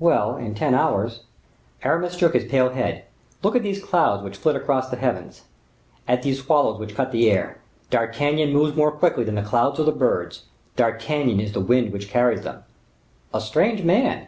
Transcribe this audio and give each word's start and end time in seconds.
"Well, 0.00 0.36
in 0.36 0.56
ten 0.56 0.74
hours—" 0.74 1.22
Aramis 1.84 2.16
shook 2.16 2.32
his 2.34 2.50
pale 2.50 2.70
head. 2.70 3.04
"Look 3.44 3.54
at 3.54 3.62
these 3.62 3.80
clouds 3.80 4.24
which 4.24 4.36
flit 4.36 4.56
across 4.56 4.90
the 4.90 4.96
heavens; 4.96 5.42
at 6.08 6.24
these 6.24 6.42
swallows 6.42 6.80
which 6.80 6.96
cut 6.96 7.12
the 7.12 7.30
air. 7.30 7.60
D'Artagnan 7.88 8.52
moves 8.52 8.76
more 8.76 8.90
quickly 8.90 9.22
than 9.22 9.36
the 9.36 9.42
clouds 9.42 9.78
or 9.78 9.84
the 9.84 9.92
birds; 9.92 10.46
D'Artagnan 10.74 11.38
is 11.38 11.52
the 11.52 11.60
wind 11.60 11.92
which 11.92 12.08
carries 12.10 12.40
them." 12.42 12.64
"A 13.32 13.40
strange 13.40 13.84
man!" 13.84 14.26